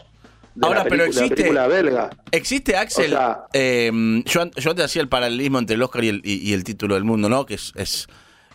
De 0.55 0.67
Ahora, 0.67 0.85
la 0.85 0.89
pero 0.89 1.05
de 1.05 1.09
la 1.13 1.15
existe- 1.21 1.35
película 1.35 1.67
belga. 1.67 2.11
¿Existe, 2.31 2.77
Axel? 2.77 3.13
O 3.13 3.17
sea- 3.17 3.45
eh, 3.53 3.91
yo, 4.25 4.51
yo 4.53 4.85
hacía 4.85 5.03
el 5.03 5.09
paralelismo 5.09 5.59
entre 5.59 5.75
el 5.75 5.83
Oscar 5.83 6.05
y 6.05 6.09
el, 6.09 6.21
y- 6.25 6.49
y 6.49 6.53
el 6.53 6.63
título 6.63 6.95
del 6.95 7.03
mundo, 7.05 7.29
¿no? 7.29 7.45
Que 7.45 7.55
es, 7.55 7.73
es, 7.75 8.07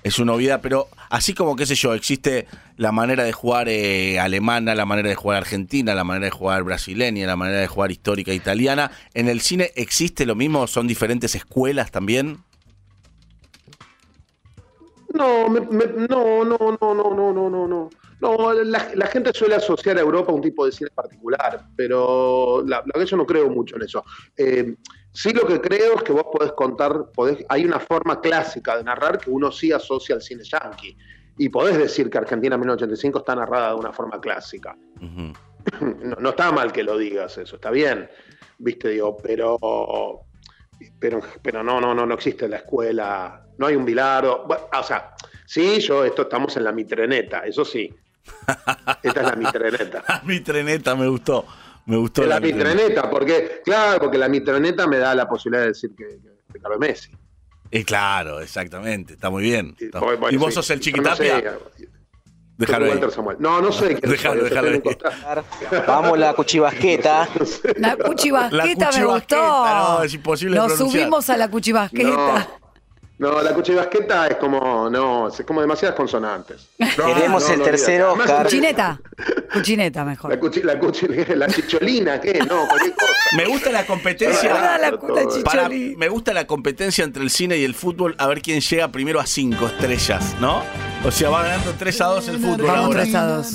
es 0.04 0.18
una 0.18 0.32
obviedad, 0.32 0.62
pero 0.64 0.88
así 1.10 1.34
como, 1.34 1.58
qué 1.58 1.66
sé 1.66 1.76
yo, 1.76 1.94
existe 1.94 2.48
la 2.78 2.94
manera 2.94 3.26
de 3.26 3.34
jugar 3.34 3.68
eh, 3.68 4.18
alemana, 4.18 4.76
la 4.76 4.86
manera 4.86 5.10
de 5.10 5.16
jugar 5.16 5.40
argentina, 5.40 5.94
la 5.94 6.06
manera 6.06 6.28
de 6.28 6.32
jugar 6.32 6.64
brasileña, 6.64 7.28
la 7.28 7.36
manera 7.36 7.60
de 7.60 7.68
jugar 7.68 7.92
histórica 7.92 8.34
italiana. 8.34 8.92
¿En 9.14 9.28
el 9.28 9.42
cine 9.42 9.72
existe 9.76 10.26
lo 10.26 10.36
mismo? 10.36 10.68
¿Son 10.68 10.88
diferentes 10.88 11.36
escuelas 11.36 11.92
también? 11.92 12.38
No, 15.14 15.50
me- 15.50 15.62
me- 15.62 16.08
no, 16.08 16.46
no, 16.46 16.58
no, 16.80 16.94
no, 16.94 17.14
no, 17.14 17.34
no, 17.50 17.68
no, 17.68 17.90
no. 18.22 18.54
La, 18.54 18.92
la 18.96 19.08
gente 19.08 19.32
suele 19.34 19.56
asociar 19.56 19.98
a 19.98 20.02
Europa 20.02 20.32
a 20.32 20.36
un 20.36 20.42
tipo 20.42 20.66
de 20.66 20.72
cine 20.72 20.90
particular, 20.94 21.66
pero 21.76 22.64
la, 22.66 22.82
verdad 22.82 23.06
yo 23.06 23.18
no 23.18 23.26
creo 23.26 23.50
mucho 23.50 23.76
en 23.76 23.84
eso. 23.84 24.04
Eh, 24.36 24.76
sí 25.12 25.32
lo 25.32 25.46
que 25.46 25.60
creo 25.62 25.96
es 25.96 26.04
que 26.04 26.12
vos 26.12 26.26
podés 26.32 26.52
contar, 26.54 27.12
podés, 27.14 27.46
hay 27.50 27.66
una 27.66 27.80
forma 27.80 28.20
clásica 28.22 28.78
de 28.78 28.84
narrar 28.84 29.18
que 29.18 29.30
uno 29.30 29.52
sí 29.52 29.72
asocia 29.72 30.16
al 30.16 30.22
cine 30.22 30.44
yankee. 30.44 30.98
Y 31.38 31.48
podés 31.50 31.78
decir 31.78 32.10
que 32.10 32.18
Argentina 32.18 32.58
1985 32.58 33.20
está 33.20 33.36
narrada 33.36 33.70
de 33.70 33.76
una 33.76 33.94
forma 33.94 34.20
clásica. 34.20 34.76
No, 35.82 36.16
no 36.16 36.30
está 36.30 36.52
mal 36.52 36.72
que 36.72 36.84
lo 36.84 36.98
digas 36.98 37.38
eso, 37.38 37.58
está 37.58 37.70
bien, 37.70 38.10
viste, 38.58 38.90
digo, 38.90 39.18
pero, 39.18 39.58
pero, 40.98 41.20
pero 41.42 41.64
no, 41.64 41.82
no, 41.82 41.94
no, 41.94 42.06
no 42.06 42.14
existe 42.16 42.48
la 42.48 42.58
escuela, 42.58 43.46
no 43.58 43.68
hay 43.68 43.76
un 43.76 43.86
bilardo, 43.86 44.46
Bueno, 44.48 44.64
o 44.78 44.84
sea, 44.84 45.14
sí, 45.46 45.80
yo, 45.82 46.06
esto 46.06 46.24
estamos 46.24 46.56
en 46.58 46.64
la 46.64 46.72
mitreneta, 46.72 47.40
eso 47.40 47.66
sí, 47.66 47.94
esta 49.04 49.22
es 49.22 49.28
la 49.28 49.36
mitreneta. 49.36 50.04
mi 50.26 50.40
treneta 50.42 50.96
me 50.96 51.08
gustó. 51.08 51.46
Me 51.86 51.98
gustó 51.98 52.22
Es 52.24 52.28
la 52.30 52.40
mitreneta. 52.40 52.74
mitreneta, 52.76 53.10
porque, 53.10 53.62
claro, 53.66 54.00
porque 54.00 54.18
la 54.18 54.30
mitreneta 54.30 54.86
me 54.88 54.98
da 54.98 55.16
la 55.16 55.28
posibilidad 55.28 55.64
de 55.64 55.70
decir 55.70 55.92
que, 55.98 56.06
que 56.06 56.30
Ricardo 56.50 56.76
es 56.76 56.80
Messi. 56.80 57.12
Eh, 57.72 57.84
claro, 57.84 58.40
exactamente. 58.42 59.14
Está 59.14 59.30
muy 59.30 59.44
bien. 59.44 59.76
Está- 59.80 60.00
bueno, 60.00 60.30
¿Y 60.30 60.38
vos 60.38 60.50
sí, 60.50 60.56
sos 60.56 60.70
el 60.72 60.80
yo 60.80 60.92
no 61.02 61.16
sé, 61.16 61.24
chiquitapia? 61.24 61.58
Déjalo 62.58 62.86
ahí. 62.92 63.00
Samuel. 63.12 63.38
No, 63.40 63.62
no 63.62 63.72
sé 63.72 63.96
Déjalo, 64.04 64.44
déjalo 64.44 64.70
ahí. 64.70 64.82
Vamos 65.88 66.20
la 66.20 66.34
cuchivasqueta. 66.34 67.28
La 67.78 67.96
cuchivasqueta 67.96 68.92
La 68.92 68.98
me 69.00 69.06
gustó. 69.06 69.36
no, 69.38 70.04
es 70.04 70.14
imposible 70.14 70.58
Nos 70.58 70.74
pronunciar. 70.74 71.02
subimos 71.04 71.30
a 71.30 71.38
la 71.38 71.48
cuchivasqueta. 71.50 72.10
No, 72.10 72.59
no, 73.20 73.42
la 73.42 73.54
cuchivasqueta 73.54 74.28
es 74.28 74.36
como, 74.38 74.90
no, 74.90 75.28
es 75.28 75.42
como 75.46 75.62
demasiadas 75.62 75.96
consonantes. 75.96 76.68
No, 76.98 77.06
Queremos 77.14 77.44
no, 77.48 77.54
el 77.54 77.60
no, 77.60 77.66
tercer 77.66 78.02
olvídate. 78.04 78.04
Además, 78.04 78.30
Oscar. 78.30 78.44
Cuchineta. 78.46 79.02
Cuchineta 79.54 80.06
mejor. 80.06 80.32
La, 80.32 80.40
cuchi, 80.40 80.62
la, 80.64 80.80
cuchi- 80.80 81.28
la 81.36 81.48
chicholina, 81.48 82.20
¿qué? 82.22 82.40
No, 82.40 82.68
cualquier 82.68 82.94
cosa. 82.96 83.14
Me 83.38 83.46
gusta 83.46 83.72
la 83.72 83.86
competencia. 83.86 84.78
la 84.80 84.92
cuta. 84.98 85.22
Para- 85.44 85.70
me 85.70 86.08
gusta 86.10 86.34
la 86.34 86.48
competencia 86.48 87.04
entre 87.04 87.22
el 87.24 87.30
cine 87.30 87.58
y 87.58 87.64
el 87.64 87.76
fútbol, 87.76 88.16
a 88.18 88.28
ver 88.28 88.42
quién 88.42 88.60
llega 88.62 88.88
primero 88.90 89.20
a 89.20 89.26
cinco 89.26 89.68
estrellas, 89.68 90.36
¿no? 90.40 90.64
O 91.06 91.12
sea, 91.12 91.30
va 91.30 91.44
ganando 91.44 91.74
3 91.78 92.02
a 92.02 92.06
2 92.08 92.28
el 92.30 92.40
fútbol 92.40 92.68
Vamos 92.68 92.86
ahora. 92.88 93.02
3 93.04 93.16
a 93.16 93.24
2. 93.28 93.48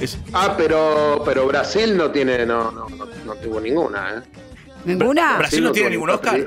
Es- 0.00 0.18
Ah, 0.32 0.54
pero, 0.56 1.22
pero 1.24 1.46
Brasil 1.46 1.96
no 1.96 2.10
tiene, 2.10 2.46
no, 2.46 2.70
no, 2.70 2.88
no, 2.88 3.06
no 3.26 3.34
tuvo 3.36 3.60
ninguna, 3.60 4.14
¿eh? 4.16 4.40
¿Ninguna? 4.84 5.36
Brasil 5.38 5.62
no 5.62 5.72
tiene 5.72 5.90
ningún 5.90 6.08
Oscar. 6.10 6.40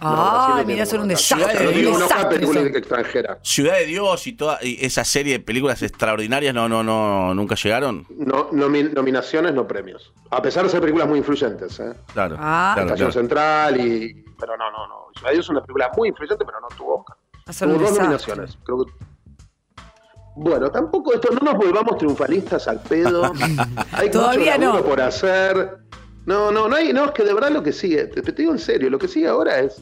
Ah, 0.00 0.62
mira, 0.66 0.86
son 0.86 1.00
un 1.00 1.08
desastre. 1.08 1.46
Ciudad 1.46 1.58
de 1.58 1.64
No 1.66 1.70
tiene 1.72 1.88
Un 1.88 1.96
un 1.96 2.02
Oscar 2.02 2.18
desastre. 2.28 2.38
película 2.52 2.78
extranjera. 2.78 3.38
Ciudad 3.42 3.74
de 3.74 3.86
Dios 3.86 4.26
y 4.26 4.32
toda 4.34 4.58
y 4.62 4.84
esa 4.84 5.04
serie 5.04 5.34
de 5.34 5.40
películas 5.40 5.82
extraordinarias 5.82 6.54
no, 6.54 6.68
no, 6.68 6.82
no, 6.82 7.34
nunca 7.34 7.54
llegaron. 7.54 8.06
No, 8.10 8.50
nomi- 8.50 8.92
nominaciones, 8.92 9.54
no 9.54 9.66
premios. 9.66 10.12
A 10.30 10.40
pesar 10.42 10.64
de 10.64 10.70
ser 10.70 10.80
películas 10.80 11.08
muy 11.08 11.18
influyentes, 11.18 11.78
¿eh? 11.80 11.92
Claro, 12.12 12.36
Ah. 12.38 12.72
claro, 12.74 12.88
Estación 12.94 13.10
claro. 13.10 13.12
Central 13.12 13.80
y... 13.80 14.24
Pero 14.38 14.56
no, 14.56 14.70
no, 14.70 14.86
no. 14.86 14.94
Ciudad 15.14 15.30
de 15.30 15.34
Dios 15.34 15.46
es 15.46 15.50
una 15.50 15.60
película 15.62 15.90
muy 15.96 16.08
influyente, 16.10 16.44
pero 16.44 16.60
no 16.60 16.68
tuvo 16.76 16.98
Oscar. 16.98 17.16
Tuvo 17.68 17.78
dos 17.78 17.98
nominaciones. 17.98 18.58
Creo 18.64 18.84
que... 18.84 18.92
Bueno, 20.36 20.70
tampoco 20.70 21.12
esto, 21.14 21.30
no 21.32 21.40
nos 21.52 21.54
volvamos 21.56 21.98
triunfalistas 21.98 22.68
al 22.68 22.80
pedo. 22.80 23.32
Hay 23.92 24.08
Todavía 24.10 24.56
mucho 24.56 24.74
no. 24.74 24.82
por 24.84 25.00
hacer. 25.00 25.78
No, 26.28 26.52
no, 26.52 26.68
no 26.68 26.76
hay, 26.76 26.92
no, 26.92 27.06
es 27.06 27.12
que 27.12 27.24
de 27.24 27.32
verdad 27.32 27.50
lo 27.50 27.62
que 27.62 27.72
sigue, 27.72 28.04
te, 28.04 28.20
te 28.20 28.32
digo 28.32 28.52
en 28.52 28.58
serio, 28.58 28.90
lo 28.90 28.98
que 28.98 29.08
sigue 29.08 29.28
ahora 29.28 29.60
es 29.60 29.80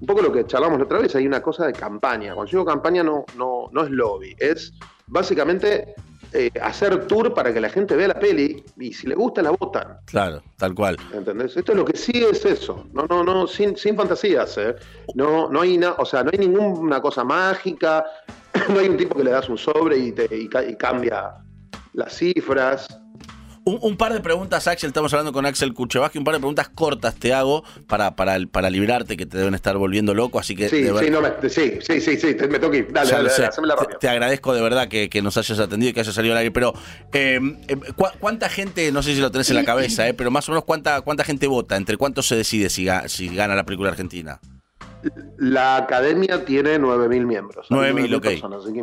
un 0.00 0.06
poco 0.08 0.22
lo 0.22 0.32
que 0.32 0.44
charlamos 0.44 0.80
la 0.80 0.86
otra 0.86 0.98
vez, 0.98 1.14
hay 1.14 1.24
una 1.24 1.40
cosa 1.40 1.68
de 1.68 1.72
campaña. 1.72 2.34
Cuando 2.34 2.50
digo 2.50 2.64
campaña 2.64 3.04
no, 3.04 3.24
no, 3.36 3.68
no 3.70 3.84
es 3.84 3.90
lobby, 3.90 4.34
es 4.40 4.72
básicamente 5.06 5.94
eh, 6.32 6.50
hacer 6.60 7.06
tour 7.06 7.32
para 7.32 7.54
que 7.54 7.60
la 7.60 7.68
gente 7.68 7.94
vea 7.94 8.08
la 8.08 8.18
peli 8.18 8.64
y 8.76 8.92
si 8.92 9.06
le 9.06 9.14
gusta 9.14 9.40
la 9.40 9.50
votan. 9.52 9.98
Claro, 10.06 10.42
tal 10.56 10.74
cual. 10.74 10.96
¿Entendés? 11.12 11.56
Esto 11.56 11.70
es 11.70 11.78
lo 11.78 11.84
que 11.84 11.96
sigue 11.96 12.28
es 12.28 12.44
eso. 12.44 12.88
No, 12.92 13.06
no, 13.06 13.22
no, 13.22 13.46
sin, 13.46 13.76
sin 13.76 13.94
fantasías, 13.94 14.58
¿eh? 14.58 14.74
No, 15.14 15.48
no 15.48 15.60
hay 15.60 15.78
nada, 15.78 15.94
o 16.00 16.04
sea, 16.04 16.24
no 16.24 16.30
hay 16.32 16.40
ninguna 16.40 17.00
cosa 17.00 17.22
mágica, 17.22 18.04
no 18.68 18.80
hay 18.80 18.88
un 18.88 18.96
tipo 18.96 19.14
que 19.14 19.22
le 19.22 19.30
das 19.30 19.48
un 19.48 19.58
sobre 19.58 19.96
y, 19.96 20.10
te, 20.10 20.24
y, 20.36 20.50
y 20.68 20.74
cambia 20.74 21.36
las 21.92 22.16
cifras. 22.16 22.88
Un, 23.66 23.78
un 23.80 23.96
par 23.96 24.12
de 24.12 24.20
preguntas, 24.20 24.66
Axel, 24.68 24.88
estamos 24.88 25.10
hablando 25.14 25.32
con 25.32 25.46
Axel 25.46 25.72
Kuchevaski, 25.72 26.18
un 26.18 26.24
par 26.24 26.34
de 26.34 26.40
preguntas 26.40 26.68
cortas 26.68 27.14
te 27.14 27.32
hago 27.32 27.64
para, 27.86 28.14
para, 28.14 28.38
para 28.46 28.68
librarte, 28.68 29.16
que 29.16 29.24
te 29.24 29.38
deben 29.38 29.54
estar 29.54 29.74
volviendo 29.78 30.12
loco, 30.12 30.38
así 30.38 30.54
que 30.54 30.68
Sí, 30.68 30.82
de 30.82 30.98
sí, 30.98 31.10
no 31.10 31.22
me, 31.22 31.30
sí, 31.48 31.78
sí, 31.80 31.98
sí, 31.98 32.18
sí, 32.18 32.34
te- 32.34 32.46
me 32.46 32.58
toqué. 32.58 32.86
Dale, 32.90 33.10
dale, 33.10 33.30
Te, 34.00 34.08
agradezco 34.10 34.52
de 34.52 34.60
verdad 34.60 34.88
que, 34.88 35.08
que 35.08 35.22
nos 35.22 35.38
hayas 35.38 35.58
atendido 35.58 35.88
y 35.90 35.92
que 35.94 36.00
hayas 36.00 36.14
salido 36.14 36.34
al 36.34 36.38
aire. 36.40 36.50
Pero, 36.50 36.74
eh, 37.14 37.40
eh, 37.68 37.76
¿cu- 37.96 38.04
¿cuánta 38.20 38.50
gente, 38.50 38.92
no 38.92 39.02
sé 39.02 39.14
si 39.14 39.20
lo 39.22 39.30
tenés 39.30 39.48
en 39.48 39.56
la 39.56 39.64
cabeza, 39.64 40.06
eh, 40.06 40.12
pero 40.12 40.30
más 40.30 40.46
o 40.50 40.52
menos 40.52 40.64
cuánta, 40.64 41.00
cuánta 41.00 41.24
gente 41.24 41.46
vota? 41.46 41.76
¿Entre 41.76 41.96
cuántos 41.96 42.28
se 42.28 42.36
decide 42.36 42.68
si, 42.68 42.84
ga- 42.84 43.08
si 43.08 43.34
gana 43.34 43.54
la 43.54 43.64
película 43.64 43.88
argentina? 43.88 44.40
La 45.38 45.76
academia 45.76 46.44
tiene 46.44 46.78
9.000 46.78 47.26
miembros. 47.26 47.66
Hay 47.70 47.76
9.000, 47.92 48.16
ok. 48.16 48.22
personas, 48.22 48.62
así 48.64 48.72
que 48.72 48.78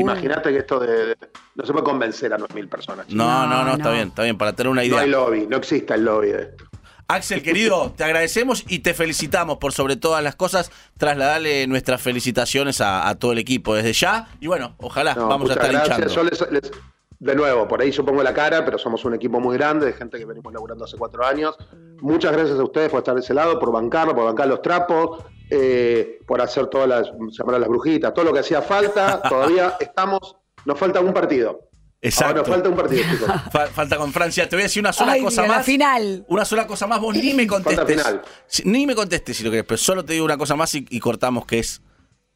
imagínate 0.00 0.50
que 0.50 0.58
esto 0.58 0.78
de, 0.80 1.06
de- 1.06 1.16
No 1.54 1.64
se 1.66 1.72
puede 1.72 1.84
convencer 1.84 2.32
a 2.32 2.38
9.000 2.38 2.68
personas. 2.68 3.08
No, 3.10 3.46
no, 3.46 3.56
No, 3.58 3.64
no, 3.64 3.72
está 3.72 3.84
no. 3.88 3.92
bien, 3.92 4.08
está 4.08 4.22
bien, 4.22 4.38
para 4.38 4.52
tener 4.54 4.70
una 4.70 4.82
No 4.82 4.86
idea. 4.86 5.00
hay 5.00 5.10
lobby, 5.10 5.46
no 5.46 5.56
existe 5.56 5.94
el 5.94 6.04
lobby 6.04 6.28
de 6.28 6.42
esto. 6.42 6.64
Axel, 7.08 7.42
querido, 7.42 7.92
te 7.94 8.04
agradecemos 8.04 8.64
y 8.68 8.78
te 8.78 8.94
felicitamos 8.94 9.58
por 9.58 9.72
sobre 9.72 9.96
todas 9.96 10.22
las 10.24 10.34
cosas. 10.34 10.70
Trasladarle 10.96 11.66
nuestras 11.66 12.00
felicitaciones 12.00 12.80
a, 12.80 13.06
a 13.08 13.16
todo 13.18 13.32
el 13.32 13.38
equipo 13.38 13.74
desde 13.74 13.92
ya. 13.92 14.28
Y 14.40 14.46
bueno, 14.46 14.76
ojalá 14.78 15.14
No, 15.14 15.28
vamos 15.28 15.50
a 15.50 15.54
estar 15.54 15.70
gracias. 15.72 15.98
hinchando. 15.98 16.14
Yo 16.14 16.22
les- 16.24 16.50
les- 16.52 16.72
de 17.18 17.34
nuevo, 17.36 17.68
por 17.68 17.80
ahí 17.82 17.90
yo 17.90 18.04
pongo 18.04 18.22
la 18.22 18.32
cara, 18.32 18.64
pero 18.64 18.78
somos 18.78 19.04
un 19.04 19.14
equipo 19.14 19.38
muy 19.40 19.56
grande 19.56 19.86
de 19.86 19.92
gente 19.92 20.18
que 20.18 20.24
venimos 20.24 20.52
laburando 20.52 20.84
hace 20.86 20.96
cuatro 20.96 21.24
años. 21.26 21.54
Muchas 22.02 22.32
gracias 22.32 22.58
a 22.58 22.62
ustedes 22.64 22.90
por 22.90 22.98
estar 22.98 23.14
de 23.14 23.20
ese 23.20 23.32
lado, 23.34 23.58
por 23.58 23.72
bancarlo, 23.72 24.14
por 24.14 24.24
bancar 24.24 24.48
los 24.48 24.60
trapos, 24.60 25.24
eh, 25.50 26.18
por 26.26 26.40
hacer 26.40 26.66
todas 26.66 26.88
las, 26.88 27.10
llamar 27.38 27.54
a 27.54 27.58
las 27.60 27.68
brujitas, 27.68 28.12
todo 28.12 28.24
lo 28.26 28.32
que 28.32 28.40
hacía 28.40 28.60
falta. 28.62 29.22
Todavía 29.28 29.76
estamos, 29.80 30.36
nos 30.64 30.78
falta 30.78 31.00
un 31.00 31.12
partido. 31.14 31.68
Exacto. 32.04 32.26
Ahora 32.26 32.40
nos 32.40 32.48
falta 32.48 32.68
un 32.68 32.74
partido, 32.76 33.02
chicos. 33.08 33.28
Fa- 33.52 33.66
falta 33.68 33.96
con 33.96 34.12
Francia. 34.12 34.48
Te 34.48 34.56
voy 34.56 34.62
a 34.62 34.64
decir 34.64 34.82
una 34.82 34.92
sola 34.92 35.12
Ay, 35.12 35.22
cosa 35.22 35.42
la 35.42 35.48
más. 35.48 35.64
final. 35.66 36.24
Una 36.28 36.44
sola 36.44 36.66
cosa 36.66 36.86
más, 36.88 37.00
vos 37.00 37.14
ni 37.16 37.32
me 37.32 37.46
contestes. 37.46 37.86
final. 37.86 38.22
Si- 38.46 38.64
Ni 38.68 38.86
me 38.86 38.94
contestes 38.96 39.36
si 39.36 39.44
lo 39.44 39.50
querés, 39.50 39.64
pero 39.66 39.78
solo 39.78 40.04
te 40.04 40.14
digo 40.14 40.24
una 40.24 40.36
cosa 40.36 40.56
más 40.56 40.74
y, 40.74 40.84
y 40.90 40.98
cortamos 40.98 41.46
que 41.46 41.60
es 41.60 41.80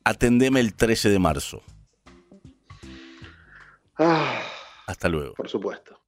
atendeme 0.05 0.61
el 0.61 0.75
13 0.75 1.09
de 1.11 1.19
marzo. 1.19 1.63
Ah, 3.99 4.41
Hasta 4.87 5.09
luego. 5.09 5.35
por 5.35 5.49
supuesto. 5.49 5.99